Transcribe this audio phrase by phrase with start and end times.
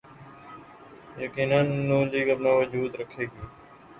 [1.23, 3.43] یقینا نون لیگ اپنا وجود رکھے گی۔